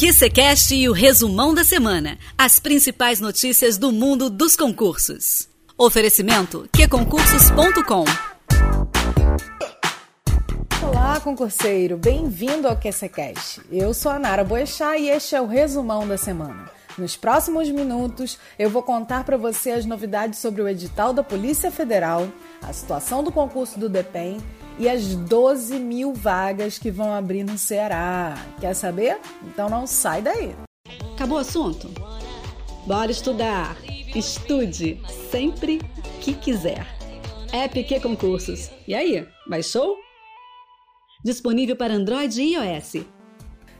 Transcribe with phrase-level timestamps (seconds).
[0.00, 2.18] QCCast e o resumão da semana.
[2.38, 5.48] As principais notícias do mundo dos concursos.
[5.76, 8.04] Oferecimento qconcursos.com
[10.86, 11.96] Olá, concurseiro.
[11.96, 13.62] Bem-vindo ao QCCast.
[13.72, 16.70] Eu sou a Nara Boechat e este é o resumão da semana.
[16.96, 21.72] Nos próximos minutos, eu vou contar para você as novidades sobre o edital da Polícia
[21.72, 22.28] Federal,
[22.62, 24.38] a situação do concurso do DEPEN
[24.78, 28.34] e as 12 mil vagas que vão abrir no Ceará.
[28.60, 29.18] Quer saber?
[29.44, 30.54] Então não sai daí.
[31.14, 31.88] Acabou o assunto?
[32.86, 33.76] Bora estudar!
[34.14, 35.80] Estude sempre
[36.20, 36.86] que quiser.
[37.52, 38.70] App Concursos.
[38.86, 39.96] E aí, baixou?
[41.24, 43.04] Disponível para Android e iOS.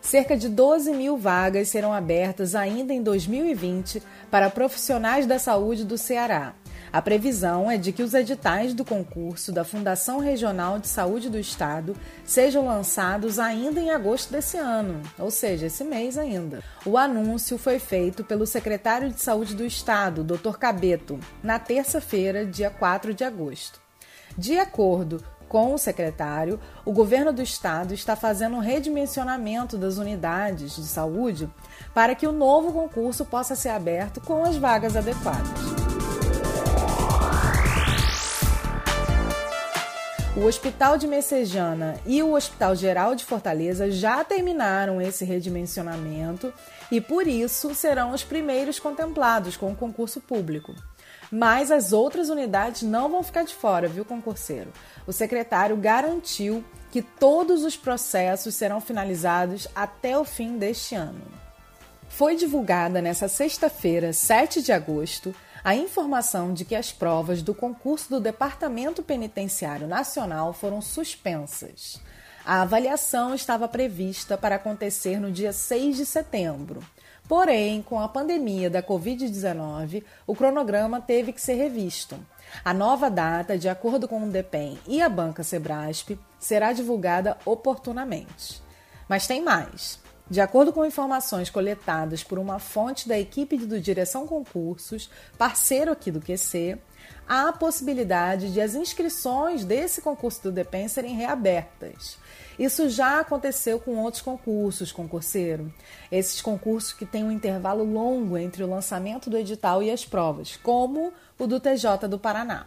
[0.00, 5.98] Cerca de 12 mil vagas serão abertas ainda em 2020 para profissionais da saúde do
[5.98, 6.54] Ceará.
[6.92, 11.38] A previsão é de que os editais do concurso da Fundação Regional de Saúde do
[11.38, 16.62] Estado sejam lançados ainda em agosto desse ano, ou seja, esse mês ainda.
[16.86, 20.56] O anúncio foi feito pelo secretário de Saúde do Estado, Dr.
[20.58, 23.80] Cabeto, na terça-feira, dia 4 de agosto.
[24.36, 30.76] De acordo com o secretário, o governo do estado está fazendo um redimensionamento das unidades
[30.76, 31.48] de saúde
[31.94, 35.87] para que o novo concurso possa ser aberto com as vagas adequadas.
[40.38, 46.54] O Hospital de Messejana e o Hospital Geral de Fortaleza já terminaram esse redimensionamento
[46.92, 50.72] e, por isso, serão os primeiros contemplados com o concurso público.
[51.28, 54.72] Mas as outras unidades não vão ficar de fora, viu, concurseiro?
[55.08, 61.26] O secretário garantiu que todos os processos serão finalizados até o fim deste ano.
[62.08, 68.10] Foi divulgada nesta sexta-feira, 7 de agosto, a informação de que as provas do concurso
[68.10, 72.00] do Departamento Penitenciário Nacional foram suspensas.
[72.44, 76.82] A avaliação estava prevista para acontecer no dia 6 de setembro.
[77.28, 82.18] Porém, com a pandemia da Covid-19, o cronograma teve que ser revisto.
[82.64, 88.62] A nova data, de acordo com o DEPEN e a banca Sebrasp, será divulgada oportunamente.
[89.06, 90.00] Mas tem mais.
[90.30, 95.08] De acordo com informações coletadas por uma fonte da equipe do Direção Concursos,
[95.38, 96.78] parceiro aqui do QC,
[97.26, 102.18] há a possibilidade de as inscrições desse concurso do DEPEN serem reabertas.
[102.58, 105.72] Isso já aconteceu com outros concursos, concurseiro.
[106.12, 110.58] Esses concursos que têm um intervalo longo entre o lançamento do edital e as provas,
[110.58, 112.66] como o do TJ do Paraná.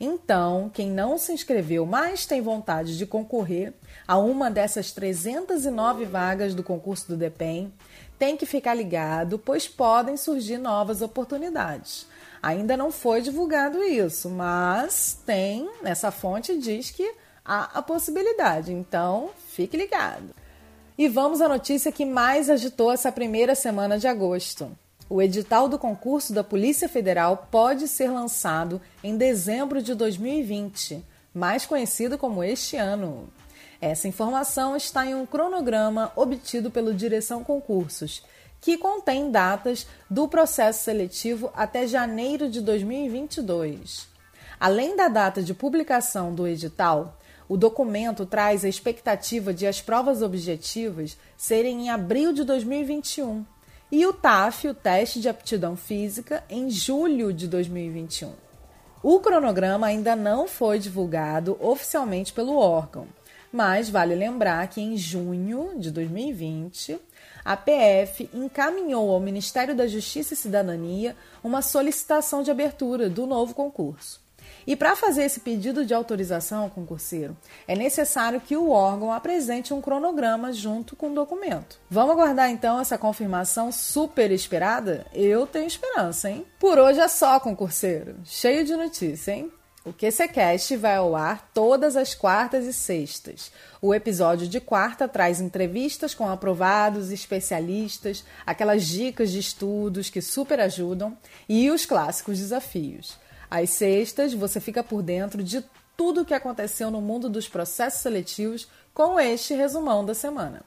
[0.00, 3.72] Então, quem não se inscreveu, mas tem vontade de concorrer
[4.06, 7.72] a uma dessas 309 vagas do concurso do DEPEN,
[8.18, 12.06] tem que ficar ligado, pois podem surgir novas oportunidades.
[12.42, 19.30] Ainda não foi divulgado isso, mas tem, nessa fonte diz que há a possibilidade, então
[19.48, 20.34] fique ligado.
[20.96, 24.70] E vamos à notícia que mais agitou essa primeira semana de agosto.
[25.10, 31.02] O edital do concurso da Polícia Federal pode ser lançado em dezembro de 2020,
[31.32, 33.30] mais conhecido como este ano.
[33.80, 38.22] Essa informação está em um cronograma obtido pelo Direção Concursos,
[38.60, 44.08] que contém datas do processo seletivo até janeiro de 2022.
[44.60, 47.18] Além da data de publicação do edital,
[47.48, 53.46] o documento traz a expectativa de as provas objetivas serem em abril de 2021
[53.90, 58.32] e o TAF, o Teste de Aptidão Física, em julho de 2021.
[59.02, 63.06] O cronograma ainda não foi divulgado oficialmente pelo órgão,
[63.50, 67.00] mas vale lembrar que em junho de 2020,
[67.42, 73.54] a PF encaminhou ao Ministério da Justiça e Cidadania uma solicitação de abertura do novo
[73.54, 74.27] concurso.
[74.68, 77.34] E para fazer esse pedido de autorização ao concurseiro,
[77.66, 81.80] é necessário que o órgão apresente um cronograma junto com o documento.
[81.88, 85.06] Vamos aguardar então essa confirmação super esperada?
[85.14, 86.44] Eu tenho esperança, hein?
[86.58, 88.16] Por hoje é só, concurseiro.
[88.26, 89.50] Cheio de notícia, hein?
[89.86, 93.50] O QCCast vai ao ar todas as quartas e sextas.
[93.80, 100.60] O episódio de quarta traz entrevistas com aprovados, especialistas, aquelas dicas de estudos que super
[100.60, 101.16] ajudam
[101.48, 103.16] e os clássicos desafios.
[103.50, 105.64] Às sextas, você fica por dentro de
[105.96, 110.62] tudo o que aconteceu no mundo dos processos seletivos com este resumão da semana.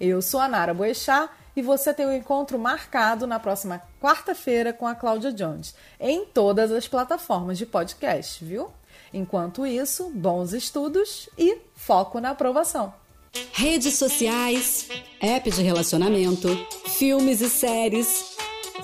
[0.00, 4.86] Eu sou a Nara Boechat e você tem um encontro marcado na próxima quarta-feira com
[4.86, 8.70] a Cláudia Jones, em todas as plataformas de podcast, viu?
[9.12, 12.94] Enquanto isso, bons estudos e foco na aprovação.
[13.52, 14.88] Redes sociais,
[15.20, 16.48] app de relacionamento,
[16.88, 18.29] filmes e séries.